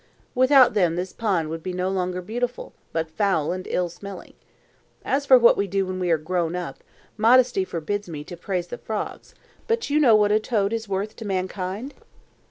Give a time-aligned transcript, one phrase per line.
[0.33, 4.33] Without them this pond would be no longer beautiful, but foul and ill smelling.
[5.05, 6.79] As for what we do when we are grown up,
[7.17, 9.35] modesty forbids me to praise the frogs,
[9.67, 11.93] but you know what a toad is worth to mankind?"